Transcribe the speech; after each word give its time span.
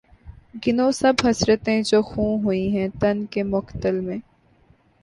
گنو 0.63 0.87
سب 0.91 1.15
حسرتیں 1.25 1.81
جو 1.81 2.01
خوں 2.01 2.31
ہوئی 2.43 2.65
ہیں 2.77 2.87
تن 2.99 3.25
کے 3.25 3.43
مقتل 3.45 3.99
میں 3.99 4.17